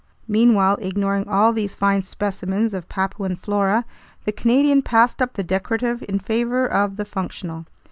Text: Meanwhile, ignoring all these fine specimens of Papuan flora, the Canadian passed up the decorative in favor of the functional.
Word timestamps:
Meanwhile, 0.27 0.79
ignoring 0.81 1.27
all 1.27 1.53
these 1.53 1.75
fine 1.75 2.01
specimens 2.01 2.73
of 2.73 2.89
Papuan 2.89 3.35
flora, 3.35 3.85
the 4.25 4.31
Canadian 4.31 4.81
passed 4.81 5.21
up 5.21 5.33
the 5.33 5.43
decorative 5.43 6.03
in 6.09 6.17
favor 6.17 6.65
of 6.65 6.95
the 6.95 7.05
functional. 7.05 7.67